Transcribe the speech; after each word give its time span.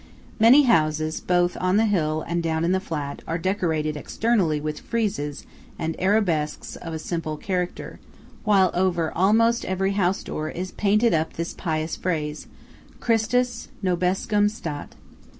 Many 0.39 0.63
houses, 0.63 1.19
both 1.19 1.55
on 1.61 1.77
the 1.77 1.85
hill 1.85 2.25
and 2.27 2.41
down 2.41 2.65
in 2.65 2.71
the 2.71 2.79
flat, 2.79 3.21
are 3.27 3.37
decorated 3.37 3.95
externally 3.95 4.59
with 4.59 4.79
friezes 4.79 5.45
and 5.77 5.95
arabesques 6.01 6.75
of 6.75 6.91
a 6.91 6.97
simple 6.97 7.37
character; 7.37 7.99
while 8.43 8.71
over 8.73 9.11
almost 9.11 9.63
every 9.63 9.91
house 9.91 10.23
door 10.23 10.49
is 10.49 10.71
painted 10.71 11.13
up 11.13 11.33
this 11.33 11.53
pious 11.53 11.95
phrase:–"Christus 11.95 13.67
Nobiscum 13.83 14.49
Stat." 14.49 14.95